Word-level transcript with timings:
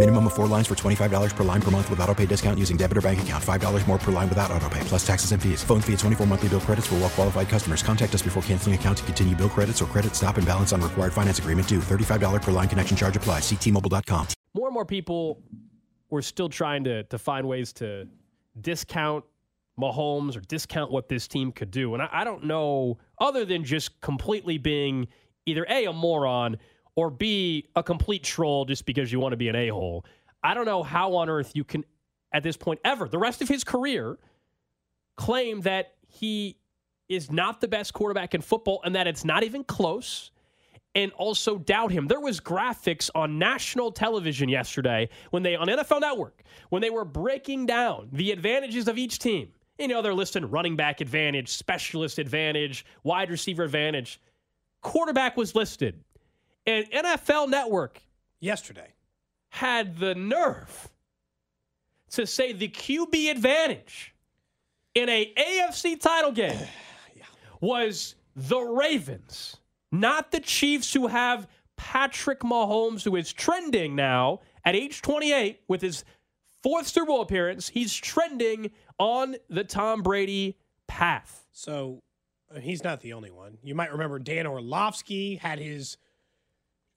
Minimum 0.00 0.28
of 0.28 0.32
four 0.32 0.46
lines 0.46 0.66
for 0.66 0.74
$25 0.74 1.36
per 1.36 1.44
line 1.44 1.60
per 1.60 1.70
month 1.70 1.90
with 1.90 2.00
auto 2.00 2.14
pay 2.14 2.24
discount 2.24 2.58
using 2.58 2.78
debit 2.78 2.96
or 2.96 3.02
bank 3.02 3.20
account. 3.20 3.44
$5 3.44 3.86
more 3.86 3.98
per 3.98 4.10
line 4.10 4.30
without 4.30 4.50
auto 4.50 4.66
pay, 4.70 4.80
plus 4.84 5.06
taxes 5.06 5.32
and 5.32 5.42
fees. 5.42 5.62
Phone 5.62 5.82
fee 5.82 5.92
at 5.92 5.98
24 5.98 6.26
monthly 6.26 6.48
bill 6.48 6.60
credits 6.60 6.86
for 6.86 6.94
well 6.94 7.10
qualified 7.10 7.50
customers. 7.50 7.82
Contact 7.82 8.14
us 8.14 8.22
before 8.22 8.42
canceling 8.44 8.74
account 8.74 8.96
to 8.96 9.04
continue 9.04 9.36
bill 9.36 9.50
credits 9.50 9.82
or 9.82 9.84
credit 9.84 10.16
stop 10.16 10.38
and 10.38 10.46
balance 10.46 10.72
on 10.72 10.80
required 10.80 11.12
finance 11.12 11.38
agreement 11.38 11.68
due. 11.68 11.80
$35 11.80 12.40
per 12.40 12.50
line 12.50 12.66
connection 12.66 12.96
charge 12.96 13.14
applies. 13.14 13.42
Ctmobile.com. 13.42 14.26
more 14.54 14.68
and 14.68 14.72
more 14.72 14.86
people 14.86 15.42
were 16.08 16.22
still 16.22 16.48
trying 16.48 16.82
to 16.84 17.02
to 17.02 17.18
find 17.18 17.46
ways 17.46 17.70
to 17.74 18.08
discount 18.58 19.22
Mahomes 19.78 20.34
or 20.34 20.40
discount 20.40 20.90
what 20.90 21.10
this 21.10 21.28
team 21.28 21.52
could 21.52 21.70
do. 21.70 21.92
And 21.92 22.02
I, 22.02 22.08
I 22.10 22.24
don't 22.24 22.44
know, 22.44 22.96
other 23.18 23.44
than 23.44 23.64
just 23.64 24.00
completely 24.00 24.56
being 24.56 25.08
either 25.44 25.66
A, 25.68 25.84
a 25.84 25.92
moron, 25.92 26.56
or 26.96 27.10
B, 27.10 27.68
a 27.76 27.82
complete 27.82 28.24
troll 28.24 28.64
just 28.64 28.86
because 28.86 29.12
you 29.12 29.20
want 29.20 29.32
to 29.32 29.36
be 29.36 29.48
an 29.48 29.56
a 29.56 29.68
hole. 29.68 30.04
I 30.42 30.54
don't 30.54 30.66
know 30.66 30.82
how 30.82 31.14
on 31.16 31.28
earth 31.28 31.52
you 31.54 31.64
can, 31.64 31.84
at 32.32 32.42
this 32.42 32.56
point 32.56 32.80
ever, 32.84 33.08
the 33.08 33.18
rest 33.18 33.42
of 33.42 33.48
his 33.48 33.64
career, 33.64 34.18
claim 35.16 35.60
that 35.62 35.94
he 36.06 36.56
is 37.08 37.30
not 37.30 37.60
the 37.60 37.68
best 37.68 37.92
quarterback 37.92 38.34
in 38.34 38.40
football 38.40 38.80
and 38.84 38.94
that 38.94 39.06
it's 39.06 39.24
not 39.24 39.42
even 39.42 39.64
close 39.64 40.30
and 40.94 41.12
also 41.12 41.58
doubt 41.58 41.92
him. 41.92 42.06
There 42.06 42.20
was 42.20 42.40
graphics 42.40 43.10
on 43.14 43.38
national 43.38 43.92
television 43.92 44.48
yesterday 44.48 45.08
when 45.30 45.42
they 45.42 45.56
on 45.56 45.68
NFL 45.68 46.00
Network 46.00 46.42
when 46.70 46.82
they 46.82 46.90
were 46.90 47.04
breaking 47.04 47.66
down 47.66 48.08
the 48.12 48.30
advantages 48.30 48.88
of 48.88 48.98
each 48.98 49.18
team. 49.18 49.50
You 49.78 49.88
know, 49.88 50.02
they're 50.02 50.14
listing 50.14 50.48
running 50.50 50.76
back 50.76 51.00
advantage, 51.00 51.48
specialist 51.48 52.18
advantage, 52.18 52.84
wide 53.02 53.30
receiver 53.30 53.64
advantage. 53.64 54.20
Quarterback 54.82 55.36
was 55.36 55.54
listed. 55.54 56.02
And 56.66 56.90
NFL 56.90 57.48
Network 57.48 58.02
Yesterday. 58.40 58.94
had 59.50 59.98
the 59.98 60.14
nerve 60.14 60.88
to 62.10 62.26
say 62.26 62.52
the 62.52 62.68
QB 62.68 63.30
advantage 63.30 64.14
in 64.94 65.08
a 65.08 65.32
AFC 65.36 66.00
title 66.00 66.32
game 66.32 66.58
was 67.60 68.16
the 68.34 68.58
Ravens, 68.58 69.56
not 69.92 70.30
the 70.30 70.40
Chiefs 70.40 70.92
who 70.92 71.06
have 71.06 71.48
Patrick 71.76 72.40
Mahomes 72.40 73.04
who 73.04 73.16
is 73.16 73.32
trending 73.32 73.94
now 73.94 74.40
at 74.64 74.74
age 74.74 75.02
28 75.02 75.60
with 75.68 75.80
his 75.80 76.04
fourth 76.62 76.86
Super 76.86 77.06
Bowl 77.06 77.22
appearance. 77.22 77.68
He's 77.68 77.94
trending 77.94 78.70
on 78.98 79.36
the 79.48 79.64
Tom 79.64 80.02
Brady 80.02 80.56
path. 80.86 81.46
So 81.52 82.00
uh, 82.54 82.60
he's 82.60 82.84
not 82.84 83.00
the 83.00 83.12
only 83.12 83.30
one. 83.30 83.58
You 83.62 83.74
might 83.74 83.92
remember 83.92 84.18
Dan 84.18 84.46
Orlovsky 84.46 85.36
had 85.36 85.58
his 85.58 85.96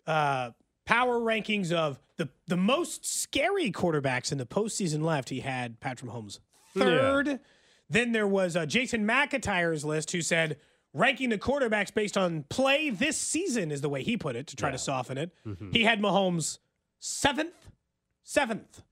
uh, 0.07 0.51
power 0.85 1.19
rankings 1.19 1.71
of 1.71 1.99
the, 2.17 2.29
the 2.47 2.57
most 2.57 3.05
scary 3.05 3.71
quarterbacks 3.71 4.31
in 4.31 4.37
the 4.37 4.45
postseason 4.45 5.03
left. 5.03 5.29
He 5.29 5.39
had 5.41 5.79
Patrick 5.79 6.11
Mahomes 6.11 6.39
third. 6.77 7.39
Then 7.89 8.11
there 8.11 8.27
was 8.27 8.55
uh, 8.55 8.65
Jason 8.65 9.05
McIntyre's 9.07 9.83
list 9.85 10.11
who 10.11 10.21
said 10.21 10.57
ranking 10.93 11.29
the 11.29 11.37
quarterbacks 11.37 11.93
based 11.93 12.17
on 12.17 12.43
play 12.49 12.89
this 12.89 13.17
season 13.17 13.71
is 13.71 13.81
the 13.81 13.89
way 13.89 14.03
he 14.03 14.17
put 14.17 14.35
it 14.35 14.47
to 14.47 14.55
try 14.55 14.71
to 14.71 14.77
soften 14.77 15.17
it. 15.17 15.31
He 15.71 15.83
had 15.83 15.99
Mahomes 15.99 16.59
seventh, 16.99 17.69
seventh 18.23 18.83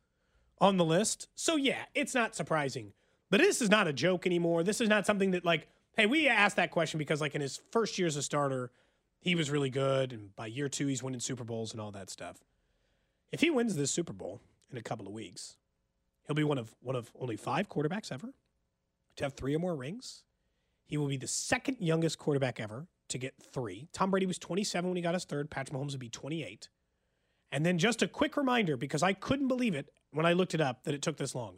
on 0.60 0.78
the 0.78 0.86
list. 0.86 1.28
So 1.36 1.56
yeah, 1.56 1.84
it's 1.96 2.14
not 2.14 2.36
surprising. 2.36 2.94
But 3.30 3.40
this 3.40 3.62
is 3.62 3.70
not 3.70 3.88
a 3.88 3.94
joke 3.94 4.26
anymore. 4.26 4.64
This 4.64 4.82
is 4.82 4.90
not 4.90 5.06
something 5.06 5.32
that 5.32 5.46
like, 5.46 5.68
hey, 5.96 6.06
we 6.06 6.28
asked 6.28 6.58
that 6.58 6.70
question 6.72 6.98
because 6.98 7.22
like 7.22 7.34
in 7.34 7.42
his 7.42 7.62
first 7.72 7.98
year 7.98 8.08
as 8.08 8.18
a 8.18 8.22
starter, 8.22 8.72
he 9.22 9.36
was 9.36 9.50
really 9.50 9.70
good, 9.70 10.12
and 10.12 10.36
by 10.36 10.48
year 10.48 10.68
two, 10.68 10.88
he's 10.88 11.02
winning 11.02 11.20
Super 11.20 11.44
Bowls 11.44 11.72
and 11.72 11.80
all 11.82 11.92
that 11.92 12.10
stuff. 12.10 12.38
If 13.32 13.40
he 13.40 13.50
wins 13.50 13.76
this 13.76 13.92
Super 13.92 14.14
Bowl 14.14 14.42
in 14.72 14.78
a 14.78 14.82
couple 14.82 15.08
of 15.08 15.14
weeks, 15.14 15.56
he'll 16.28 16.36
be 16.36 16.44
one 16.44 16.58
of 16.58 16.76
one 16.82 16.96
of 16.96 17.12
only 17.20 17.38
five 17.38 17.70
quarterbacks 17.70 18.12
ever 18.12 18.34
to 19.16 19.24
have 19.24 19.34
three 19.34 19.56
or 19.56 19.60
more 19.60 19.76
rings. 19.76 20.24
He 20.86 20.98
will 20.98 21.08
be 21.08 21.18
the 21.18 21.28
second 21.28 21.78
youngest 21.80 22.18
quarterback 22.18 22.60
ever 22.60 22.88
to 23.10 23.18
get 23.18 23.34
three. 23.54 23.88
Tom 23.94 24.12
Brady 24.12 24.26
was 24.26 24.38
27 24.38 24.90
when 24.90 24.98
he 24.98 25.02
got 25.04 25.14
his 25.14 25.24
third. 25.24 25.50
Patrick 25.50 25.78
Mahomes 25.78 25.92
would 25.92 26.00
be 26.00 26.10
28. 26.10 26.68
And 27.54 27.66
then 27.66 27.78
just 27.78 28.02
a 28.02 28.08
quick 28.08 28.36
reminder, 28.38 28.76
because 28.78 29.04
I 29.04 29.14
couldn't 29.14 29.48
believe 29.50 29.76
it 29.76 29.90
when 30.12 30.26
I 30.26 30.34
looked 30.34 30.54
it 30.54 30.62
up 30.62 30.84
that 30.84 30.94
it 30.94 31.02
took 31.02 31.18
this 31.18 31.36
long. 31.36 31.58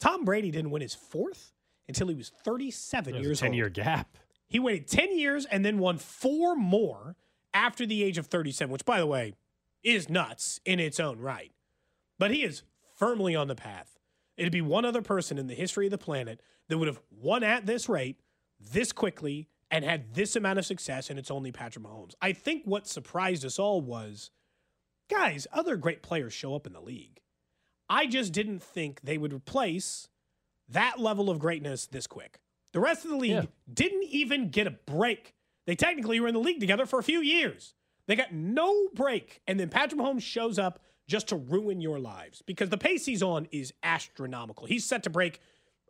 Tom 0.00 0.24
Brady 0.24 0.50
didn't 0.50 0.70
win 0.70 0.82
his 0.82 0.94
fourth 0.94 1.52
until 1.88 2.08
he 2.08 2.14
was 2.14 2.30
37 2.44 3.12
There's 3.12 3.24
years 3.26 3.38
a 3.38 3.42
10 3.42 3.48
old. 3.50 3.56
year 3.56 3.68
gap. 3.68 4.16
He 4.54 4.60
waited 4.60 4.86
10 4.86 5.18
years 5.18 5.46
and 5.46 5.64
then 5.64 5.80
won 5.80 5.98
four 5.98 6.54
more 6.54 7.16
after 7.52 7.84
the 7.84 8.04
age 8.04 8.18
of 8.18 8.28
37, 8.28 8.70
which, 8.70 8.84
by 8.84 9.00
the 9.00 9.06
way, 9.06 9.34
is 9.82 10.08
nuts 10.08 10.60
in 10.64 10.78
its 10.78 11.00
own 11.00 11.18
right. 11.18 11.50
But 12.20 12.30
he 12.30 12.44
is 12.44 12.62
firmly 12.96 13.34
on 13.34 13.48
the 13.48 13.56
path. 13.56 13.98
It'd 14.36 14.52
be 14.52 14.60
one 14.60 14.84
other 14.84 15.02
person 15.02 15.38
in 15.38 15.48
the 15.48 15.56
history 15.56 15.88
of 15.88 15.90
the 15.90 15.98
planet 15.98 16.40
that 16.68 16.78
would 16.78 16.86
have 16.86 17.00
won 17.10 17.42
at 17.42 17.66
this 17.66 17.88
rate, 17.88 18.20
this 18.60 18.92
quickly, 18.92 19.48
and 19.72 19.84
had 19.84 20.14
this 20.14 20.36
amount 20.36 20.60
of 20.60 20.66
success, 20.66 21.10
and 21.10 21.18
it's 21.18 21.32
only 21.32 21.50
Patrick 21.50 21.84
Mahomes. 21.84 22.14
I 22.22 22.32
think 22.32 22.62
what 22.64 22.86
surprised 22.86 23.44
us 23.44 23.58
all 23.58 23.80
was 23.80 24.30
guys, 25.10 25.48
other 25.52 25.74
great 25.74 26.00
players 26.00 26.32
show 26.32 26.54
up 26.54 26.64
in 26.64 26.74
the 26.74 26.80
league. 26.80 27.20
I 27.90 28.06
just 28.06 28.32
didn't 28.32 28.62
think 28.62 29.00
they 29.00 29.18
would 29.18 29.32
replace 29.32 30.10
that 30.68 31.00
level 31.00 31.28
of 31.28 31.40
greatness 31.40 31.86
this 31.86 32.06
quick. 32.06 32.38
The 32.74 32.80
rest 32.80 33.04
of 33.04 33.10
the 33.12 33.16
league 33.16 33.30
Yeah. 33.30 33.44
didn't 33.72 34.02
even 34.04 34.50
get 34.50 34.66
a 34.66 34.72
break. 34.72 35.34
They 35.66 35.76
technically 35.76 36.20
were 36.20 36.28
in 36.28 36.34
the 36.34 36.40
league 36.40 36.60
together 36.60 36.84
for 36.84 36.98
a 36.98 37.02
few 37.02 37.20
years. 37.20 37.74
They 38.06 38.16
got 38.16 38.34
no 38.34 38.88
break. 38.94 39.40
And 39.46 39.58
then 39.58 39.70
Patrick 39.70 39.98
Mahomes 39.98 40.20
shows 40.22 40.58
up 40.58 40.80
just 41.06 41.28
to 41.28 41.36
ruin 41.36 41.80
your 41.80 41.98
lives 41.98 42.42
because 42.44 42.68
the 42.68 42.76
pace 42.76 43.06
he's 43.06 43.22
on 43.22 43.46
is 43.50 43.72
astronomical. 43.82 44.66
He's 44.66 44.84
set 44.84 45.04
to 45.04 45.10
break 45.10 45.40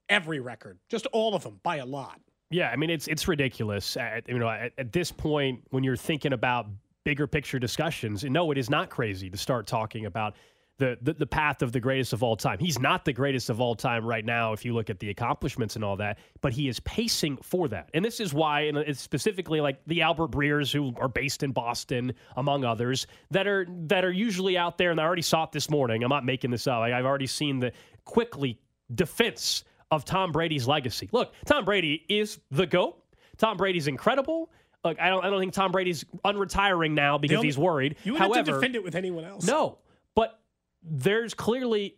every 0.09 0.39
record, 0.41 0.79
just 0.89 1.07
all 1.07 1.35
of 1.35 1.43
them 1.43 1.59
by 1.63 1.77
a 1.77 1.87
lot. 1.87 2.21
Yeah, 2.51 2.71
I 2.71 2.77
mean 2.77 2.91
it's 2.91 3.09
it's 3.09 3.27
ridiculous. 3.27 3.97
At, 3.97 4.29
you 4.29 4.39
know, 4.39 4.49
at, 4.49 4.73
at 4.79 4.93
this 4.93 5.11
point, 5.11 5.63
when 5.71 5.83
you're 5.83 5.97
thinking 5.97 6.33
about 6.35 6.67
bigger 7.05 7.27
picture 7.27 7.59
discussions, 7.59 8.23
and 8.25 8.33
no, 8.33 8.51
it 8.53 8.59
is 8.59 8.69
not 8.71 8.91
crazy 8.91 9.31
to 9.31 9.37
start 9.39 9.67
talking 9.67 10.07
about 10.07 10.35
the, 10.79 10.99
the 11.03 11.13
the 11.15 11.27
path 11.27 11.63
of 11.63 11.71
the 11.73 11.79
greatest 11.79 12.13
of 12.13 12.23
all 12.23 12.37
time. 12.37 12.59
He's 12.59 12.79
not 12.81 13.05
the 13.05 13.13
greatest 13.13 13.49
of 13.49 13.61
all 13.61 13.75
time 13.77 14.05
right 14.05 14.25
now, 14.25 14.53
if 14.53 14.65
you 14.65 14.75
look 14.75 14.91
at 14.91 14.99
the 14.99 15.11
accomplishments 15.11 15.77
and 15.77 15.85
all 15.85 15.97
that, 15.99 16.19
but 16.41 16.53
he 16.53 16.69
is 16.69 16.81
pacing 16.81 17.37
for 17.39 17.69
that. 17.69 17.91
And 17.95 18.05
this 18.05 18.19
is 18.19 18.35
why, 18.35 18.63
and 18.63 18.77
it's 18.79 19.01
specifically 19.01 19.61
like 19.61 19.79
the 19.87 20.03
Albert 20.03 20.33
Breers, 20.33 20.73
who 20.73 20.93
are 21.01 21.09
based 21.09 21.43
in 21.45 21.53
Boston, 21.53 22.13
among 22.37 22.65
others, 22.65 23.07
that 23.31 23.47
are 23.47 23.67
that 23.87 24.05
are 24.05 24.11
usually 24.13 24.59
out 24.59 24.77
there. 24.79 24.91
And 24.91 25.01
I 25.01 25.05
already 25.05 25.23
saw 25.23 25.45
it 25.45 25.53
this 25.53 25.71
morning. 25.71 26.03
I'm 26.03 26.11
not 26.11 26.25
making 26.25 26.51
this 26.51 26.67
up. 26.67 26.81
Like, 26.81 26.93
I've 26.93 27.05
already 27.07 27.29
seen 27.29 27.61
the 27.61 27.73
quickly 28.05 28.59
defense 28.95 29.65
of 29.91 30.05
Tom 30.05 30.33
Brady's 30.33 30.67
legacy. 30.67 31.09
Look, 31.13 31.33
Tom 31.47 31.65
Brady 31.65 32.05
is 32.09 32.41
the 32.51 32.67
GOAT. 32.67 32.97
Tom 33.37 33.57
Brady's 33.57 33.87
incredible. 33.87 34.51
Look, 34.85 35.01
I 35.01 35.09
don't 35.09 35.25
I 35.25 35.31
don't 35.31 35.41
think 35.41 35.53
Tom 35.55 35.73
Brady's 35.73 36.05
unretiring 36.25 36.93
now 36.93 37.17
because 37.19 37.37
only- 37.37 37.49
he's 37.49 37.59
worried. 37.59 37.97
You 38.05 38.13
wouldn't 38.15 38.35
have 38.35 38.47
However, 38.47 38.53
to 38.53 38.61
defend 38.61 38.77
it 38.77 38.85
with 38.85 38.95
anyone 38.95 39.25
else. 39.25 39.47
no, 39.47 39.79
but 40.15 40.39
there's 40.85 41.35
clearly 41.35 41.97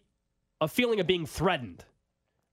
a 0.61 0.69
feeling 0.69 1.01
of 1.01 1.07
being 1.07 1.27
threatened 1.27 1.85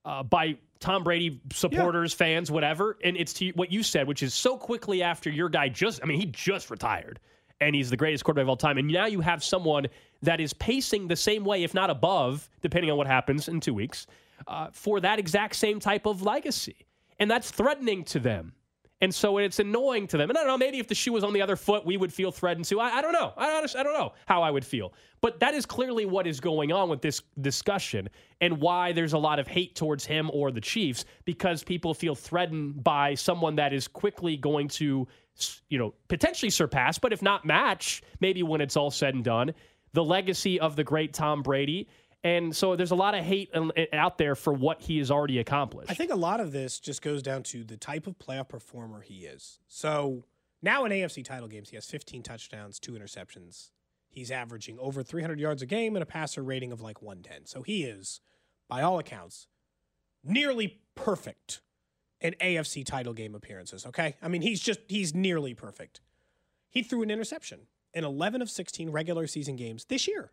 uh, 0.05 0.23
by 0.23 0.57
Tom 0.79 1.03
Brady 1.03 1.41
supporters, 1.53 2.13
fans, 2.13 2.51
whatever. 2.51 2.97
And 3.03 3.15
it's 3.15 3.33
to 3.33 3.49
what 3.51 3.71
you 3.71 3.83
said, 3.83 4.07
which 4.07 4.21
is 4.21 4.33
so 4.33 4.57
quickly 4.57 5.01
after 5.01 5.29
your 5.29 5.49
guy 5.49 5.69
just, 5.69 6.01
I 6.03 6.05
mean, 6.05 6.19
he 6.19 6.25
just 6.25 6.69
retired 6.69 7.19
and 7.61 7.75
he's 7.75 7.89
the 7.89 7.97
greatest 7.97 8.25
quarterback 8.25 8.43
of 8.43 8.49
all 8.49 8.57
time. 8.57 8.77
And 8.77 8.87
now 8.87 9.05
you 9.05 9.21
have 9.21 9.43
someone 9.43 9.87
that 10.21 10.41
is 10.41 10.53
pacing 10.53 11.07
the 11.07 11.15
same 11.15 11.45
way, 11.45 11.63
if 11.63 11.73
not 11.73 11.89
above, 11.89 12.49
depending 12.61 12.91
on 12.91 12.97
what 12.97 13.07
happens 13.07 13.47
in 13.47 13.59
two 13.59 13.73
weeks, 13.73 14.07
uh, 14.47 14.67
for 14.73 14.99
that 14.99 15.19
exact 15.19 15.55
same 15.55 15.79
type 15.79 16.05
of 16.05 16.21
legacy. 16.23 16.85
And 17.19 17.31
that's 17.31 17.51
threatening 17.51 18.03
to 18.05 18.19
them. 18.19 18.53
And 19.03 19.13
so 19.13 19.37
it's 19.37 19.59
annoying 19.59 20.07
to 20.07 20.17
them. 20.17 20.29
And 20.29 20.37
I 20.37 20.43
don't 20.43 20.47
know, 20.47 20.57
maybe 20.57 20.79
if 20.79 20.87
the 20.87 20.95
shoe 20.95 21.11
was 21.11 21.25
on 21.25 21.33
the 21.33 21.41
other 21.41 21.57
foot, 21.57 21.85
we 21.85 21.97
would 21.97 22.13
feel 22.13 22.31
threatened 22.31 22.63
too. 22.63 22.79
I, 22.79 22.99
I 22.99 23.01
don't 23.01 23.11
know. 23.11 23.33
I, 23.35 23.51
honestly, 23.51 23.77
I 23.77 23.83
don't 23.83 23.91
know 23.91 24.13
how 24.27 24.41
I 24.41 24.49
would 24.49 24.63
feel. 24.63 24.93
But 25.19 25.41
that 25.41 25.53
is 25.53 25.65
clearly 25.65 26.05
what 26.05 26.25
is 26.25 26.39
going 26.39 26.71
on 26.71 26.87
with 26.87 27.01
this 27.01 27.21
discussion 27.41 28.07
and 28.39 28.61
why 28.61 28.93
there's 28.93 29.11
a 29.11 29.17
lot 29.17 29.39
of 29.39 29.47
hate 29.47 29.75
towards 29.75 30.05
him 30.05 30.31
or 30.33 30.51
the 30.51 30.61
Chiefs 30.61 31.03
because 31.25 31.65
people 31.65 31.93
feel 31.93 32.15
threatened 32.15 32.81
by 32.81 33.13
someone 33.15 33.57
that 33.57 33.73
is 33.73 33.89
quickly 33.89 34.37
going 34.37 34.69
to, 34.69 35.05
you 35.67 35.77
know, 35.77 35.93
potentially 36.07 36.49
surpass, 36.49 36.97
but 36.97 37.11
if 37.11 37.21
not 37.21 37.43
match, 37.43 38.03
maybe 38.21 38.41
when 38.41 38.61
it's 38.61 38.77
all 38.77 38.89
said 38.89 39.15
and 39.15 39.25
done, 39.25 39.53
the 39.91 40.03
legacy 40.03 40.61
of 40.61 40.77
the 40.77 40.83
great 40.85 41.13
Tom 41.13 41.43
Brady. 41.43 41.89
And 42.23 42.55
so 42.55 42.75
there's 42.75 42.91
a 42.91 42.95
lot 42.95 43.15
of 43.15 43.25
hate 43.25 43.53
out 43.91 44.17
there 44.17 44.35
for 44.35 44.53
what 44.53 44.81
he 44.81 44.97
has 44.99 45.11
already 45.11 45.39
accomplished. 45.39 45.91
I 45.91 45.93
think 45.93 46.11
a 46.11 46.15
lot 46.15 46.39
of 46.39 46.53
this 46.53 46.79
just 46.79 47.01
goes 47.01 47.21
down 47.21 47.43
to 47.43 47.65
the 47.65 47.75
type 47.75 48.07
of 48.07 48.17
playoff 48.17 48.47
performer 48.47 49.01
he 49.01 49.25
is. 49.25 49.59
So 49.67 50.23
now 50.61 50.85
in 50.85 50.91
AFC 50.93 51.25
title 51.25 51.49
games, 51.49 51.69
he 51.69 51.75
has 51.75 51.85
15 51.85 52.23
touchdowns, 52.23 52.79
two 52.79 52.93
interceptions. 52.93 53.71
He's 54.07 54.31
averaging 54.31 54.79
over 54.79 55.03
300 55.03 55.37
yards 55.39 55.61
a 55.61 55.65
game 55.65 55.95
and 55.95 56.03
a 56.03 56.05
passer 56.05 56.41
rating 56.41 56.71
of 56.71 56.81
like 56.81 57.01
110. 57.01 57.45
So 57.45 57.61
he 57.61 57.83
is, 57.83 58.21
by 58.69 58.81
all 58.81 58.99
accounts, 58.99 59.47
nearly 60.23 60.79
perfect 60.95 61.61
in 62.21 62.35
AFC 62.39 62.85
title 62.85 63.13
game 63.13 63.35
appearances. 63.35 63.85
Okay. 63.85 64.15
I 64.21 64.29
mean, 64.29 64.41
he's 64.41 64.61
just, 64.61 64.79
he's 64.87 65.13
nearly 65.13 65.53
perfect. 65.53 65.99
He 66.69 66.83
threw 66.83 67.01
an 67.03 67.11
interception 67.11 67.67
in 67.93 68.05
11 68.05 68.41
of 68.41 68.49
16 68.49 68.91
regular 68.91 69.27
season 69.27 69.57
games 69.57 69.85
this 69.85 70.07
year. 70.07 70.31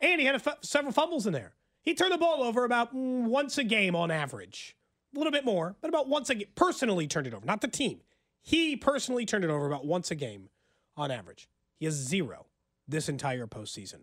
And 0.00 0.20
he 0.20 0.26
had 0.26 0.40
several 0.62 0.92
fumbles 0.92 1.26
in 1.26 1.32
there. 1.32 1.54
He 1.82 1.94
turned 1.94 2.12
the 2.12 2.18
ball 2.18 2.42
over 2.42 2.64
about 2.64 2.94
mm, 2.94 3.24
once 3.24 3.58
a 3.58 3.64
game 3.64 3.96
on 3.96 4.10
average. 4.10 4.76
A 5.14 5.18
little 5.18 5.32
bit 5.32 5.44
more, 5.44 5.74
but 5.80 5.88
about 5.88 6.08
once 6.08 6.28
a 6.30 6.34
game. 6.34 6.48
Personally 6.54 7.06
turned 7.06 7.26
it 7.26 7.34
over, 7.34 7.46
not 7.46 7.60
the 7.60 7.68
team. 7.68 8.00
He 8.42 8.76
personally 8.76 9.24
turned 9.24 9.44
it 9.44 9.50
over 9.50 9.66
about 9.66 9.86
once 9.86 10.10
a 10.10 10.14
game 10.14 10.50
on 10.96 11.10
average. 11.10 11.48
He 11.78 11.86
has 11.86 11.94
zero 11.94 12.46
this 12.86 13.08
entire 13.08 13.46
postseason. 13.46 14.00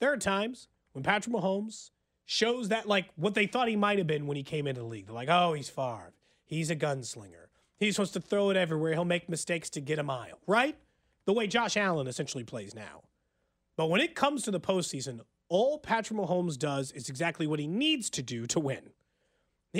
There 0.00 0.12
are 0.12 0.16
times 0.16 0.68
when 0.92 1.02
Patrick 1.02 1.34
Mahomes 1.34 1.90
shows 2.24 2.68
that, 2.68 2.86
like, 2.86 3.06
what 3.16 3.34
they 3.34 3.46
thought 3.46 3.68
he 3.68 3.76
might 3.76 3.98
have 3.98 4.06
been 4.06 4.26
when 4.26 4.36
he 4.36 4.42
came 4.42 4.66
into 4.66 4.80
the 4.80 4.86
league. 4.86 5.06
They're 5.06 5.14
like, 5.14 5.28
oh, 5.28 5.52
he's 5.52 5.68
Favre. 5.68 6.12
He's 6.44 6.70
a 6.70 6.76
gunslinger. 6.76 7.48
He's 7.78 7.96
supposed 7.96 8.14
to 8.14 8.20
throw 8.20 8.50
it 8.50 8.56
everywhere. 8.56 8.92
He'll 8.92 9.04
make 9.04 9.28
mistakes 9.28 9.68
to 9.70 9.80
get 9.80 9.98
a 9.98 10.02
mile, 10.02 10.38
right? 10.46 10.76
The 11.26 11.32
way 11.32 11.46
Josh 11.46 11.76
Allen 11.76 12.06
essentially 12.06 12.44
plays 12.44 12.74
now. 12.74 13.02
But 13.76 13.90
when 13.90 14.00
it 14.00 14.14
comes 14.14 14.42
to 14.44 14.50
the 14.50 14.60
postseason, 14.60 15.20
all 15.48 15.78
Patrick 15.78 16.18
Mahomes 16.18 16.58
does 16.58 16.92
is 16.92 17.08
exactly 17.08 17.46
what 17.46 17.58
he 17.58 17.66
needs 17.66 18.10
to 18.10 18.22
do 18.22 18.46
to 18.46 18.60
win. 18.60 18.90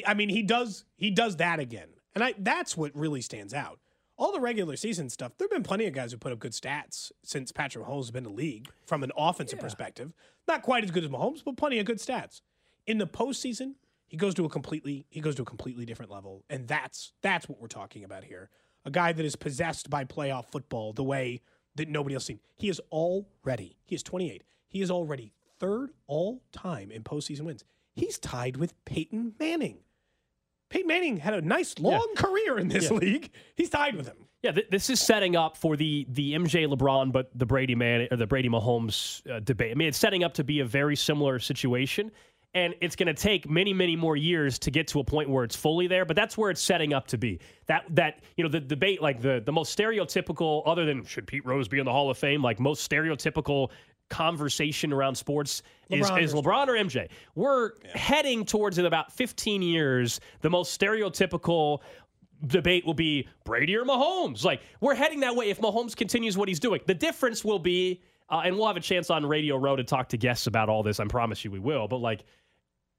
I 0.07 0.15
mean, 0.15 0.29
he 0.29 0.43
does 0.43 0.85
he 0.97 1.11
does 1.11 1.37
that 1.37 1.59
again. 1.59 1.89
And 2.15 2.23
I 2.23 2.35
that's 2.39 2.77
what 2.77 2.95
really 2.95 3.21
stands 3.21 3.55
out. 3.55 3.81
All 4.19 4.33
the 4.33 4.41
regular 4.41 4.77
season 4.77 5.11
stuff, 5.11 5.33
there've 5.37 5.51
been 5.51 5.63
plenty 5.63 5.87
of 5.87 5.93
guys 5.93 6.13
who 6.13 6.19
put 6.19 6.33
up 6.33 6.39
good 6.39 6.53
stats 6.53 7.13
since 7.23 7.53
Patrick 7.53 7.85
Mahomes 7.85 7.99
has 7.99 8.11
been 8.11 8.25
in 8.25 8.31
the 8.33 8.37
league 8.37 8.69
from 8.87 9.03
an 9.03 9.13
offensive 9.17 9.59
yeah. 9.59 9.65
perspective. 9.65 10.13
Not 10.49 10.63
quite 10.63 10.85
as 10.85 10.91
good 10.91 11.05
as 11.05 11.11
Mahomes, 11.11 11.45
but 11.45 11.57
plenty 11.57 11.79
of 11.79 11.87
good 11.87 11.99
stats. 11.99 12.41
In 12.87 12.99
the 12.99 13.07
postseason, 13.07 13.75
he 14.07 14.17
goes 14.17 14.35
to 14.35 14.45
a 14.45 14.49
completely 14.49 15.07
he 15.11 15.21
goes 15.21 15.35
to 15.37 15.43
a 15.43 15.47
completely 15.47 15.85
different 15.85 16.11
level. 16.11 16.45
And 16.49 16.67
that's 16.69 17.12
that's 17.23 17.49
what 17.49 17.61
we're 17.61 17.69
talking 17.69 18.05
about 18.05 18.25
here. 18.25 18.51
A 18.85 18.91
guy 18.91 19.12
that 19.12 19.25
is 19.25 19.37
possessed 19.37 19.91
by 19.91 20.05
playoff 20.05 20.47
football 20.47 20.93
the 20.93 21.05
way 21.05 21.43
that 21.75 21.89
nobody 21.89 22.15
else 22.15 22.25
seen. 22.25 22.41
He 22.55 22.69
is 22.69 22.81
already, 22.91 23.77
he 23.85 23.95
is 23.95 24.03
28. 24.03 24.43
He 24.69 24.81
is 24.81 24.91
already 24.91 25.33
third 25.58 25.91
all 26.06 26.43
time 26.53 26.91
in 26.91 27.03
postseason 27.03 27.43
wins. 27.43 27.64
He's 27.94 28.19
tied 28.19 28.56
with 28.56 28.75
Peyton 28.85 29.35
Manning. 29.38 29.79
Peyton 30.69 30.88
Manning 30.88 31.17
had 31.19 31.35
a 31.35 31.41
nice 31.41 31.79
long 31.79 32.06
yeah. 32.14 32.23
career 32.23 32.58
in 32.58 32.69
this 32.69 32.91
yeah. 32.91 32.97
league. 32.97 33.31
He's 33.55 33.70
tied 33.70 33.94
with 33.94 34.06
him. 34.06 34.17
Yeah, 34.43 34.53
th- 34.53 34.69
this 34.70 34.91
is 34.91 35.00
setting 35.00 35.35
up 35.35 35.56
for 35.56 35.76
the 35.76 36.06
the 36.11 36.35
MJ 36.35 36.67
LeBron, 36.69 37.11
but 37.11 37.31
the 37.35 37.47
Brady 37.47 37.75
man 37.75 38.06
or 38.11 38.17
the 38.17 38.26
Brady 38.26 38.49
Mahomes 38.49 39.29
uh, 39.31 39.41
debate. 39.41 39.73
I 39.73 39.75
mean, 39.75 39.88
it's 39.88 39.99
setting 39.99 40.25
up 40.25 40.35
to 40.35 40.44
be 40.44 40.61
a 40.61 40.64
very 40.64 40.94
similar 40.94 41.38
situation, 41.38 42.12
and 42.55 42.75
it's 42.81 42.97
going 42.97 43.09
to 43.09 43.14
take 43.14 43.49
many, 43.49 43.73
many 43.73 43.97
more 43.97 44.17
years 44.17 44.59
to 44.61 44.70
get 44.70 44.88
to 44.88 45.00
a 45.00 45.05
point 45.05 45.29
where 45.29 45.44
it's 45.44 45.56
fully 45.56 45.87
there. 45.87 46.05
But 46.05 46.17
that's 46.17 46.38
where 46.38 46.50
it's 46.50 46.62
setting 46.62 46.93
up 46.93 47.06
to 47.09 47.19
be. 47.19 47.41
That 47.67 47.85
that 47.91 48.20
you 48.37 48.44
know 48.44 48.50
the 48.50 48.61
debate, 48.61 49.00
like 49.00 49.20
the 49.20 49.43
the 49.44 49.52
most 49.52 49.76
stereotypical, 49.76 50.62
other 50.67 50.85
than 50.85 51.05
should 51.05 51.26
Pete 51.26 51.47
Rose 51.47 51.67
be 51.67 51.79
in 51.79 51.85
the 51.85 51.93
Hall 51.93 52.11
of 52.11 52.19
Fame, 52.19 52.43
like 52.43 52.61
most 52.61 52.88
stereotypical 52.88 53.70
conversation 54.08 54.93
around 54.93 55.14
sports 55.17 55.62
LeBron 55.91 56.23
is, 56.23 56.32
is 56.32 56.41
LeBron 56.41 56.69
or 56.69 56.73
MJ. 56.73 57.08
We're 57.35 57.73
yeah. 57.85 57.99
heading 57.99 58.44
towards 58.44 58.79
in 58.79 58.87
about 58.87 59.12
15 59.12 59.62
years 59.62 60.20
the 60.41 60.50
most 60.50 60.79
stereotypical 60.79 61.81
debate 62.47 62.85
will 62.85 62.94
be 62.94 63.29
Brady 63.44 63.76
or 63.76 63.85
Mahomes. 63.85 64.44
Like 64.44 64.61
we're 64.81 64.94
heading 64.94 65.20
that 65.20 65.37
way 65.37 65.50
if 65.50 65.61
Mahomes 65.61 65.97
continues 65.97 66.37
what 66.37 66.49
he's 66.49 66.61
doing. 66.61 66.81
The 66.87 66.94
difference 66.94 67.44
will 67.44 67.58
be, 67.58 68.03
uh, 68.29 68.43
and 68.44 68.56
we'll 68.56 68.67
have 68.67 68.76
a 68.76 68.81
chance 68.81 69.11
on 69.11 69.25
Radio 69.25 69.56
Row 69.56 69.76
to 69.76 69.85
talk 69.85 70.09
to 70.11 70.17
guests 70.17 70.47
about 70.47 70.69
all 70.69 70.82
this. 70.82 71.00
I 71.00 71.05
promise 71.06 71.44
you 71.44 71.50
we 71.50 71.59
will. 71.61 71.88
But 71.88 71.99
like 71.99 72.25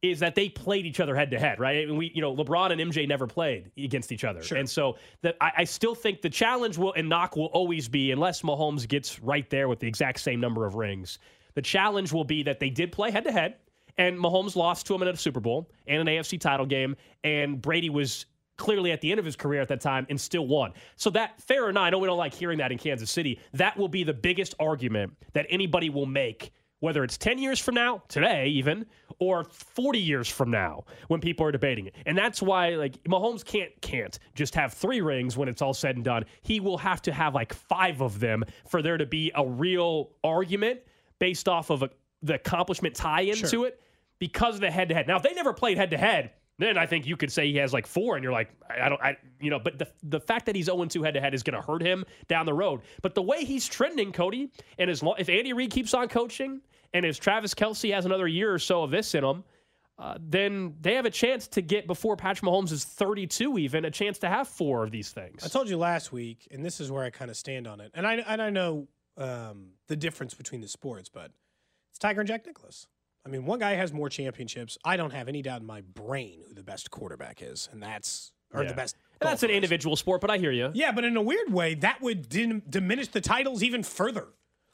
is 0.01 0.19
that 0.19 0.35
they 0.35 0.47
played 0.49 0.85
each 0.85 0.99
other 0.99 1.15
head 1.15 1.31
to 1.31 1.39
head, 1.39 1.59
right? 1.59 1.87
Mean, 1.87 1.97
we, 1.97 2.11
you 2.13 2.21
know, 2.21 2.35
LeBron 2.35 2.71
and 2.71 2.79
MJ 2.79 3.07
never 3.07 3.25
played 3.25 3.71
against 3.77 4.11
each 4.11 4.23
other, 4.23 4.43
sure. 4.43 4.57
and 4.57 4.69
so 4.69 4.97
that 5.21 5.35
I, 5.41 5.51
I, 5.57 5.63
still 5.63 5.95
think 5.95 6.21
the 6.21 6.29
challenge 6.29 6.77
will 6.77 6.93
and 6.93 7.09
knock 7.09 7.35
will 7.35 7.47
always 7.47 7.87
be 7.87 8.11
unless 8.11 8.43
Mahomes 8.43 8.87
gets 8.87 9.19
right 9.19 9.49
there 9.49 9.67
with 9.67 9.79
the 9.79 9.87
exact 9.87 10.19
same 10.19 10.39
number 10.39 10.65
of 10.65 10.75
rings. 10.75 11.17
The 11.55 11.63
challenge 11.63 12.13
will 12.13 12.23
be 12.23 12.43
that 12.43 12.59
they 12.59 12.69
did 12.69 12.91
play 12.91 13.09
head 13.09 13.23
to 13.23 13.31
head, 13.31 13.55
and 13.97 14.17
Mahomes 14.17 14.55
lost 14.55 14.85
to 14.87 14.93
him 14.93 15.01
in 15.01 15.07
a 15.07 15.17
Super 15.17 15.39
Bowl 15.39 15.67
and 15.87 16.07
an 16.07 16.07
AFC 16.07 16.39
title 16.39 16.67
game, 16.67 16.95
and 17.23 17.59
Brady 17.59 17.89
was 17.89 18.27
clearly 18.57 18.91
at 18.91 19.01
the 19.01 19.09
end 19.09 19.19
of 19.19 19.25
his 19.25 19.35
career 19.35 19.61
at 19.61 19.67
that 19.67 19.81
time 19.81 20.05
and 20.09 20.19
still 20.19 20.47
won. 20.47 20.73
So 20.95 21.09
that 21.11 21.39
fair 21.41 21.65
or 21.65 21.71
not, 21.71 21.85
I 21.85 21.89
know 21.91 21.99
we 21.99 22.07
don't 22.07 22.17
like 22.17 22.33
hearing 22.33 22.57
that 22.57 22.71
in 22.71 22.77
Kansas 22.77 23.09
City. 23.09 23.39
That 23.53 23.77
will 23.77 23.87
be 23.87 24.03
the 24.03 24.13
biggest 24.13 24.55
argument 24.59 25.15
that 25.33 25.45
anybody 25.49 25.89
will 25.89 26.07
make 26.07 26.51
whether 26.79 27.03
it's 27.03 27.17
10 27.17 27.39
years 27.39 27.59
from 27.59 27.75
now, 27.75 28.03
today 28.07 28.47
even, 28.47 28.85
or 29.19 29.43
40 29.43 29.99
years 29.99 30.27
from 30.27 30.51
now 30.51 30.85
when 31.07 31.19
people 31.19 31.45
are 31.45 31.51
debating 31.51 31.87
it. 31.87 31.95
And 32.05 32.17
that's 32.17 32.41
why 32.41 32.69
like 32.71 33.03
Mahomes 33.03 33.43
can't 33.43 33.71
can't 33.81 34.17
just 34.35 34.55
have 34.55 34.73
3 34.73 35.01
rings 35.01 35.37
when 35.37 35.49
it's 35.49 35.61
all 35.61 35.73
said 35.73 35.95
and 35.95 36.05
done. 36.05 36.25
He 36.41 36.59
will 36.59 36.77
have 36.77 37.01
to 37.03 37.11
have 37.11 37.33
like 37.33 37.53
5 37.53 38.01
of 38.01 38.19
them 38.19 38.43
for 38.67 38.81
there 38.81 38.97
to 38.97 39.05
be 39.05 39.31
a 39.35 39.45
real 39.45 40.11
argument 40.23 40.81
based 41.19 41.47
off 41.49 41.69
of 41.69 41.83
a, 41.83 41.89
the 42.21 42.35
accomplishment 42.35 42.95
tie 42.95 43.21
into 43.21 43.47
sure. 43.47 43.67
it 43.67 43.81
because 44.19 44.55
of 44.55 44.61
the 44.61 44.71
head 44.71 44.89
to 44.89 44.95
head. 44.95 45.07
Now, 45.07 45.17
if 45.17 45.23
they 45.23 45.33
never 45.33 45.53
played 45.53 45.77
head 45.77 45.91
to 45.91 45.97
head, 45.97 46.31
then 46.59 46.77
I 46.77 46.87
think 46.87 47.05
you 47.05 47.15
could 47.15 47.31
say 47.31 47.51
he 47.51 47.57
has 47.57 47.71
like 47.71 47.85
four, 47.85 48.15
and 48.15 48.23
you're 48.23 48.33
like, 48.33 48.49
I 48.69 48.89
don't, 48.89 49.01
I, 49.01 49.17
you 49.39 49.51
know, 49.51 49.59
but 49.59 49.77
the 49.77 49.87
the 50.03 50.19
fact 50.19 50.47
that 50.47 50.55
he's 50.55 50.65
0 50.65 50.85
2 50.85 51.03
head 51.03 51.13
to 51.13 51.21
head 51.21 51.35
is 51.35 51.43
going 51.43 51.55
to 51.55 51.61
hurt 51.61 51.81
him 51.81 52.03
down 52.27 52.45
the 52.45 52.53
road. 52.53 52.81
But 53.01 53.13
the 53.13 53.21
way 53.21 53.45
he's 53.45 53.67
trending, 53.67 54.11
Cody, 54.11 54.51
and 54.79 54.89
as 54.89 55.03
long, 55.03 55.15
if 55.19 55.29
Andy 55.29 55.53
Reid 55.53 55.71
keeps 55.71 55.93
on 55.93 56.07
coaching, 56.07 56.61
and 56.93 57.05
if 57.05 57.19
Travis 57.19 57.53
Kelce 57.53 57.93
has 57.93 58.05
another 58.05 58.27
year 58.27 58.53
or 58.53 58.59
so 58.59 58.83
of 58.83 58.91
this 58.91 59.15
in 59.15 59.23
him, 59.23 59.43
uh, 59.99 60.17
then 60.21 60.75
they 60.81 60.93
have 60.93 61.05
a 61.05 61.11
chance 61.11 61.47
to 61.47 61.61
get 61.61 61.87
before 61.87 62.15
Patrick 62.15 62.47
Mahomes 62.47 62.71
is 62.71 62.83
32, 62.83 63.57
even 63.57 63.85
a 63.85 63.91
chance 63.91 64.19
to 64.19 64.29
have 64.29 64.47
four 64.47 64.83
of 64.83 64.91
these 64.91 65.11
things. 65.11 65.43
I 65.43 65.47
told 65.47 65.69
you 65.69 65.77
last 65.77 66.11
week, 66.11 66.47
and 66.51 66.63
this 66.63 66.79
is 66.79 66.91
where 66.91 67.03
I 67.03 67.09
kind 67.09 67.31
of 67.31 67.37
stand 67.37 67.67
on 67.67 67.81
it. 67.81 67.91
And 67.95 68.05
I 68.05 68.15
and 68.15 68.41
I 68.41 68.49
know 68.51 68.87
um, 69.17 69.69
the 69.87 69.95
difference 69.95 70.33
between 70.35 70.61
the 70.61 70.67
sports, 70.67 71.09
but 71.09 71.31
it's 71.89 71.99
Tiger 71.99 72.21
and 72.21 72.27
Jack 72.27 72.45
Nicklaus. 72.45 72.87
I 73.25 73.29
mean, 73.29 73.45
one 73.45 73.59
guy 73.59 73.73
has 73.73 73.91
more 73.91 74.07
championships. 74.07 74.77
I 74.85 74.95
don't 74.95 75.11
have 75.11 75.27
any 75.27 75.41
doubt 75.41 75.61
in 75.61 75.67
my 75.67 75.81
brain 75.81 76.41
who 76.47 76.53
the 76.53 76.63
best 76.63 76.91
quarterback 76.91 77.41
is, 77.41 77.67
and 77.71 77.81
that's 77.81 78.31
or 78.53 78.63
yeah. 78.63 78.69
the 78.69 78.75
best. 78.75 78.95
And 79.19 79.29
that's 79.29 79.43
an 79.43 79.49
individual 79.49 79.95
sport, 79.95 80.21
but 80.21 80.29
I 80.29 80.37
hear 80.37 80.51
you. 80.51 80.69
Yeah, 80.73 80.91
but 80.91 81.03
in 81.03 81.17
a 81.17 81.21
weird 81.21 81.51
way, 81.51 81.73
that 81.75 82.01
would 82.01 82.29
dim- 82.29 82.61
diminish 82.69 83.07
the 83.07 83.19
titles 83.19 83.63
even 83.63 83.81
further. 83.81 84.27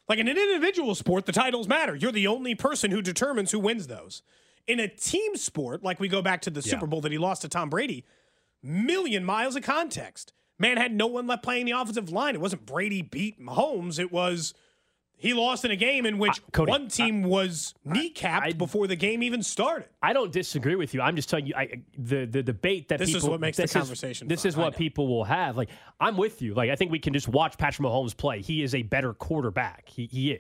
Like 0.10 0.20
in 0.20 0.28
an 0.28 0.38
individual 0.38 0.96
sport, 0.96 1.26
the 1.26 1.32
titles 1.32 1.68
matter. 1.68 1.96
You're 1.96 2.12
the 2.12 2.28
only 2.28 2.56
person 2.56 2.92
who 2.92 3.02
determines 3.02 3.52
who 3.52 3.60
wins 3.60 3.88
those. 3.88 4.22
In 4.68 4.80
a 4.80 4.88
team 4.88 5.36
sport, 5.36 5.84
like 5.84 6.00
we 6.00 6.08
go 6.08 6.22
back 6.22 6.42
to 6.42 6.50
the 6.50 6.62
yeah. 6.62 6.72
Super 6.72 6.88
Bowl 6.88 7.02
that 7.02 7.12
he 7.12 7.18
lost 7.18 7.42
to 7.44 7.50
Tom 7.50 7.70
Brady, 7.70 8.06
million 8.62 9.24
miles 9.24 9.56
of 9.56 9.64
context. 9.64 10.34
Man 10.60 10.78
had 10.78 10.94
no 10.94 11.08
one 11.08 11.28
left 11.28 11.44
playing 11.44 11.66
the 11.66 11.72
offensive 11.72 12.10
line. 12.10 12.36
It 12.36 12.42
wasn't 12.42 12.66
Brady 12.66 13.02
beat 13.02 13.42
Mahomes. 13.42 14.00
It 14.00 14.12
was 14.12 14.54
he 15.18 15.34
lost 15.34 15.64
in 15.64 15.72
a 15.72 15.76
game 15.76 16.06
in 16.06 16.18
which 16.18 16.40
uh, 16.40 16.52
Cody, 16.52 16.70
one 16.70 16.88
team 16.90 17.26
uh, 17.26 17.30
was 17.30 17.74
kneecapped 17.88 18.42
I, 18.42 18.52
before 18.52 18.88
the 18.88 18.96
game 18.96 19.24
even 19.24 19.42
started. 19.42 19.88
I 20.02 20.12
don't 20.12 20.32
disagree 20.32 20.76
with 20.76 20.94
you. 20.94 21.02
I'm 21.02 21.16
just 21.16 21.30
telling 21.30 21.46
you 21.46 21.54
I, 21.56 21.82
the 21.98 22.26
the 22.26 22.44
debate 22.44 22.90
that 22.90 23.00
this 23.00 23.10
people, 23.10 23.20
is 23.20 23.30
what 23.30 23.40
makes 23.40 23.58
the 23.58 23.68
conversation. 23.68 24.28
Is, 24.28 24.30
this 24.30 24.46
is 24.46 24.58
what 24.58 24.76
people 24.76 25.08
will 25.08 25.24
have. 25.24 25.56
Like 25.56 25.70
I'm 26.00 26.18
with 26.18 26.42
you. 26.42 26.54
Like 26.54 26.70
I 26.70 26.76
think 26.76 26.92
we 26.92 27.00
can 27.00 27.14
just 27.14 27.28
watch 27.28 27.58
Patrick 27.58 27.88
Mahomes 27.88 28.16
play. 28.16 28.42
He 28.42 28.64
is 28.64 28.76
a 28.76 28.82
better 28.82 29.14
quarterback. 29.14 29.88
He, 29.88 30.08
he 30.08 30.40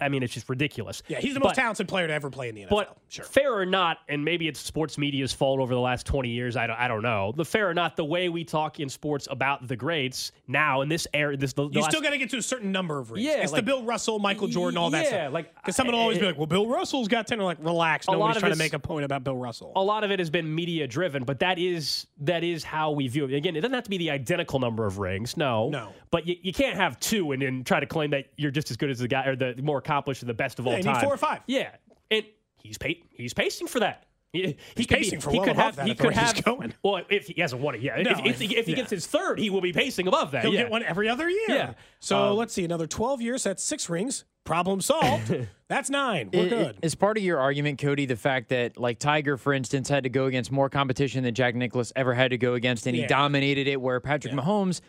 I 0.00 0.08
mean, 0.08 0.22
it's 0.22 0.34
just 0.34 0.48
ridiculous. 0.48 1.02
Yeah, 1.06 1.20
he's 1.20 1.34
the 1.34 1.40
most 1.40 1.50
but, 1.50 1.62
talented 1.62 1.86
player 1.86 2.06
to 2.06 2.12
ever 2.12 2.30
play 2.30 2.48
in 2.48 2.54
the 2.54 2.62
NFL. 2.62 2.70
But 2.70 2.96
sure. 3.08 3.24
fair 3.24 3.54
or 3.54 3.66
not, 3.66 3.98
and 4.08 4.24
maybe 4.24 4.48
it's 4.48 4.58
sports 4.58 4.98
media's 4.98 5.32
fault 5.32 5.60
over 5.60 5.72
the 5.72 5.80
last 5.80 6.06
20 6.06 6.28
years. 6.28 6.56
I 6.56 6.66
don't, 6.66 6.78
I 6.78 6.88
don't 6.88 7.02
know. 7.02 7.32
The 7.36 7.44
fair 7.44 7.68
or 7.68 7.74
not, 7.74 7.96
the 7.96 8.04
way 8.04 8.28
we 8.28 8.44
talk 8.44 8.80
in 8.80 8.88
sports 8.88 9.28
about 9.30 9.68
the 9.68 9.76
greats 9.76 10.32
now 10.48 10.80
in 10.80 10.88
this 10.88 11.06
era, 11.14 11.36
this 11.36 11.52
the, 11.52 11.68
the 11.68 11.74
you 11.74 11.80
last, 11.80 11.90
still 11.90 12.02
got 12.02 12.10
to 12.10 12.18
get 12.18 12.30
to 12.30 12.38
a 12.38 12.42
certain 12.42 12.72
number 12.72 12.98
of 12.98 13.10
rings. 13.12 13.24
Yeah, 13.24 13.42
it's 13.42 13.52
like, 13.52 13.60
the 13.60 13.66
Bill 13.66 13.84
Russell 13.84 14.05
Russell, 14.06 14.18
Michael 14.20 14.48
Jordan, 14.48 14.78
all 14.78 14.90
that 14.90 15.02
Yeah, 15.04 15.08
stuff. 15.08 15.18
Yeah, 15.20 15.28
like, 15.28 15.54
because 15.54 15.76
someone 15.76 15.94
will 15.94 16.02
always 16.02 16.18
be 16.18 16.24
eh, 16.24 16.28
like, 16.28 16.36
"Well, 16.36 16.46
Bill 16.46 16.66
Russell's 16.66 17.08
got 17.08 17.26
10. 17.26 17.40
Or 17.40 17.44
like, 17.44 17.58
relax. 17.60 18.06
Nobody's 18.08 18.38
trying 18.38 18.52
to 18.52 18.58
make 18.58 18.72
a 18.72 18.78
point 18.78 19.04
about 19.04 19.24
Bill 19.24 19.36
Russell. 19.36 19.72
a 19.74 19.82
lot 19.82 20.04
of 20.04 20.10
it 20.10 20.18
has 20.18 20.30
been 20.30 20.52
media 20.54 20.86
driven, 20.86 21.24
but 21.24 21.40
that 21.40 21.58
is 21.58 22.06
that 22.20 22.44
is 22.44 22.62
how 22.64 22.92
we 22.92 23.08
view 23.08 23.24
it. 23.24 23.34
Again, 23.34 23.56
it 23.56 23.60
doesn't 23.60 23.74
have 23.74 23.84
to 23.84 23.90
be 23.90 23.98
the 23.98 24.10
identical 24.10 24.58
number 24.58 24.86
of 24.86 24.98
rings, 24.98 25.36
no. 25.36 25.68
No. 25.70 25.92
But 26.10 26.26
you, 26.26 26.36
you 26.40 26.52
can't 26.52 26.76
have 26.76 26.98
two 27.00 27.32
and 27.32 27.42
then 27.42 27.64
try 27.64 27.80
to 27.80 27.86
claim 27.86 28.10
that 28.10 28.26
you're 28.36 28.50
just 28.50 28.70
as 28.70 28.76
good 28.76 28.90
as 28.90 28.98
the 28.98 29.08
guy 29.08 29.26
or 29.26 29.36
the 29.36 29.54
more 29.62 29.78
accomplished 29.78 30.22
or 30.22 30.26
the 30.26 30.34
best 30.34 30.58
of 30.58 30.66
all 30.66 30.72
you 30.72 30.78
need 30.78 30.84
time. 30.84 31.02
four 31.02 31.14
or 31.14 31.18
five. 31.18 31.40
Yeah, 31.46 31.70
and 32.10 32.24
he's 32.62 32.78
he's 33.10 33.34
pacing 33.34 33.66
for 33.66 33.80
that. 33.80 34.04
He, 34.36 34.56
he 34.76 34.84
could 34.84 34.98
pacing 34.98 35.18
be, 35.18 35.22
for 35.22 35.30
he 35.30 35.38
well 35.38 35.44
could 35.46 35.52
above 35.56 35.64
have, 35.64 35.76
that 35.76 35.86
He 35.86 35.94
could 35.94 36.12
he's 36.12 36.32
have. 36.32 36.44
going. 36.44 36.74
Well, 36.82 37.02
if 37.08 37.26
he 37.28 37.40
hasn't 37.40 37.60
won 37.62 37.74
it 37.74 37.80
yet, 37.82 38.00
No, 38.02 38.10
if, 38.10 38.18
if, 38.40 38.40
if 38.42 38.66
he 38.66 38.72
yeah. 38.72 38.76
gets 38.76 38.90
his 38.90 39.06
third, 39.06 39.38
he 39.38 39.50
will 39.50 39.60
be 39.60 39.72
pacing 39.72 40.06
above 40.06 40.30
that. 40.32 40.42
He'll 40.44 40.52
yeah. 40.54 40.62
get 40.62 40.70
one 40.70 40.82
every 40.82 41.08
other 41.08 41.28
year. 41.28 41.44
Yeah. 41.48 41.74
So 42.00 42.30
Um, 42.30 42.36
let's 42.36 42.52
see, 42.52 42.64
another 42.64 42.86
12 42.86 43.20
years. 43.22 43.42
That's 43.44 43.62
six 43.62 43.88
rings. 43.88 44.24
Problem 44.44 44.80
solved. 44.80 45.34
that's 45.68 45.90
nine. 45.90 46.30
We're 46.32 46.42
I- 46.42 46.46
I- 46.46 46.48
good. 46.48 46.78
Is 46.82 46.94
part 46.94 47.16
of 47.18 47.24
your 47.24 47.38
argument, 47.40 47.80
Cody, 47.80 48.06
the 48.06 48.14
fact 48.16 48.50
that 48.50 48.78
like 48.78 48.98
Tiger, 49.00 49.36
for 49.36 49.52
instance, 49.52 49.88
had 49.88 50.04
to 50.04 50.08
go 50.08 50.26
against 50.26 50.52
more 50.52 50.68
competition 50.70 51.24
than 51.24 51.34
Jack 51.34 51.54
Nicklaus 51.56 51.92
ever 51.96 52.14
had 52.14 52.30
to 52.30 52.38
go 52.38 52.54
against, 52.54 52.86
and 52.86 52.94
he 52.94 53.06
dominated 53.06 53.66
it. 53.66 53.80
Where 53.80 53.98
Patrick 53.98 54.32
Mahomes, 54.34 54.80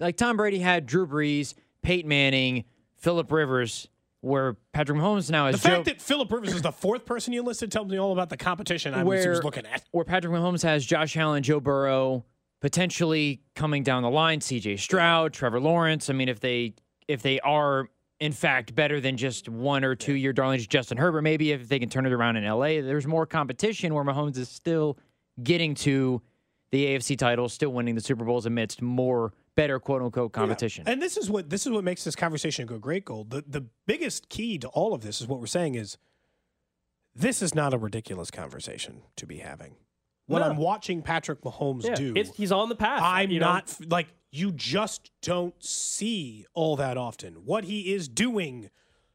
like 0.00 0.16
Tom 0.16 0.38
Brady, 0.38 0.60
had 0.60 0.86
Drew 0.86 1.06
Brees, 1.06 1.52
Peyton 1.82 2.08
Manning, 2.08 2.64
Philip 2.96 3.30
Rivers. 3.30 3.88
Where 4.22 4.54
Patrick 4.72 4.98
Mahomes 4.98 5.30
now 5.30 5.48
the 5.48 5.56
is 5.56 5.62
Joe, 5.62 5.70
fact 5.70 5.84
that 5.86 6.00
Philip 6.00 6.30
Rivers 6.30 6.54
is 6.54 6.62
the 6.62 6.70
fourth 6.70 7.04
person 7.04 7.32
you 7.32 7.42
listed 7.42 7.72
tells 7.72 7.88
me 7.88 7.98
all 7.98 8.12
about 8.12 8.30
the 8.30 8.36
competition 8.36 8.94
I 8.94 9.02
where 9.02 9.30
was 9.30 9.42
looking 9.42 9.66
at. 9.66 9.84
where 9.90 10.04
Patrick 10.04 10.32
Mahomes 10.32 10.62
has 10.62 10.86
Josh 10.86 11.16
Allen, 11.16 11.42
Joe 11.42 11.58
Burrow, 11.58 12.24
potentially 12.60 13.42
coming 13.56 13.82
down 13.82 14.04
the 14.04 14.10
line, 14.10 14.40
C.J. 14.40 14.76
Stroud, 14.76 15.32
Trevor 15.32 15.58
Lawrence. 15.60 16.08
I 16.08 16.12
mean, 16.12 16.28
if 16.28 16.38
they 16.38 16.74
if 17.08 17.20
they 17.20 17.40
are 17.40 17.88
in 18.20 18.30
fact 18.30 18.76
better 18.76 19.00
than 19.00 19.16
just 19.16 19.48
one 19.48 19.82
or 19.82 19.96
two 19.96 20.14
year 20.14 20.32
darlings, 20.32 20.68
Justin 20.68 20.98
Herbert, 20.98 21.22
maybe 21.22 21.50
if 21.50 21.68
they 21.68 21.80
can 21.80 21.88
turn 21.88 22.06
it 22.06 22.12
around 22.12 22.36
in 22.36 22.44
L.A., 22.44 22.80
there's 22.80 23.08
more 23.08 23.26
competition 23.26 23.92
where 23.92 24.04
Mahomes 24.04 24.38
is 24.38 24.48
still 24.48 24.96
getting 25.42 25.74
to 25.74 26.22
the 26.70 26.86
AFC 26.86 27.18
title, 27.18 27.48
still 27.48 27.72
winning 27.72 27.96
the 27.96 28.00
Super 28.00 28.24
Bowls 28.24 28.46
amidst 28.46 28.80
more 28.80 29.32
better 29.54 29.78
quote 29.78 30.02
unquote 30.02 30.32
competition. 30.32 30.84
And 30.86 31.00
this 31.00 31.16
is 31.16 31.30
what 31.30 31.50
this 31.50 31.66
is 31.66 31.72
what 31.72 31.84
makes 31.84 32.04
this 32.04 32.16
conversation 32.16 32.66
go 32.66 32.78
great 32.78 33.04
gold. 33.04 33.30
The 33.30 33.44
the 33.46 33.66
biggest 33.86 34.28
key 34.28 34.58
to 34.58 34.68
all 34.68 34.94
of 34.94 35.02
this 35.02 35.20
is 35.20 35.26
what 35.26 35.40
we're 35.40 35.46
saying 35.46 35.74
is 35.74 35.98
this 37.14 37.42
is 37.42 37.54
not 37.54 37.74
a 37.74 37.78
ridiculous 37.78 38.30
conversation 38.30 39.02
to 39.16 39.26
be 39.26 39.38
having. 39.38 39.76
What 40.26 40.38
No. 40.38 40.46
I'm 40.46 40.56
watching 40.56 41.02
Patrick 41.02 41.42
Mahomes 41.42 41.84
Yeah, 41.84 41.94
do, 41.94 42.12
it's, 42.16 42.34
he's 42.36 42.52
on 42.52 42.68
the 42.68 42.76
path. 42.76 43.02
I'm 43.02 43.30
you 43.30 43.40
know? 43.40 43.46
not 43.46 43.64
f- 43.64 43.80
like 43.90 44.08
you 44.30 44.52
just 44.52 45.10
don't 45.20 45.54
see 45.62 46.46
all 46.54 46.76
that 46.76 46.96
often. 46.96 47.44
What 47.44 47.64
he 47.64 47.92
is 47.92 48.08
doing, 48.08 48.70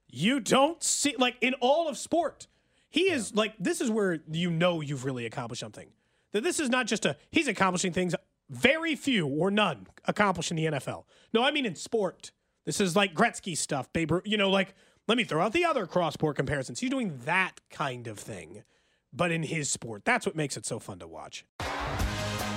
you 0.07 0.39
don't 0.39 0.83
see 0.83 1.15
like 1.17 1.35
in 1.41 1.55
all 1.55 1.87
of 1.87 1.97
sport. 1.97 2.47
He 2.89 3.09
is 3.11 3.33
like 3.33 3.55
this 3.59 3.81
is 3.81 3.89
where 3.89 4.19
you 4.31 4.51
know 4.51 4.81
you've 4.81 5.05
really 5.05 5.25
accomplished 5.25 5.59
something. 5.61 5.87
That 6.33 6.43
this 6.43 6.59
is 6.59 6.69
not 6.69 6.85
just 6.87 7.05
a 7.05 7.15
he's 7.31 7.47
accomplishing 7.47 7.93
things 7.93 8.13
very 8.49 8.95
few 8.95 9.27
or 9.27 9.51
none 9.51 9.87
accomplish 10.05 10.51
in 10.51 10.57
the 10.57 10.65
NFL. 10.65 11.03
No, 11.33 11.43
I 11.43 11.51
mean 11.51 11.65
in 11.65 11.75
sport. 11.75 12.31
This 12.65 12.81
is 12.81 12.95
like 12.95 13.13
Gretzky 13.13 13.57
stuff, 13.57 13.91
Babe. 13.93 14.11
You 14.25 14.37
know, 14.37 14.49
like 14.49 14.73
let 15.07 15.17
me 15.17 15.23
throw 15.23 15.41
out 15.41 15.53
the 15.53 15.65
other 15.65 15.87
cross 15.87 16.13
sport 16.13 16.35
comparisons. 16.35 16.79
He's 16.79 16.89
doing 16.89 17.19
that 17.25 17.61
kind 17.69 18.07
of 18.07 18.19
thing, 18.19 18.63
but 19.13 19.31
in 19.31 19.43
his 19.43 19.69
sport. 19.69 20.03
That's 20.05 20.25
what 20.25 20.35
makes 20.35 20.57
it 20.57 20.65
so 20.65 20.79
fun 20.79 20.99
to 20.99 21.07
watch. 21.07 21.45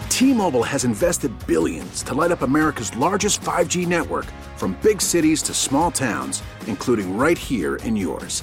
T-Mobile 0.09 0.65
has 0.65 0.85
invested 0.85 1.33
billions 1.47 2.03
to 2.03 2.13
light 2.13 2.31
up 2.31 2.43
America's 2.43 2.95
largest 2.97 3.41
5G 3.41 3.87
network 3.87 4.27
from 4.57 4.77
big 4.83 5.01
cities 5.01 5.43
to 5.45 5.55
small 5.55 5.91
towns, 5.91 6.43
including 6.67 7.17
right 7.17 7.39
here 7.39 7.77
in 7.77 7.97
yours. 7.97 8.43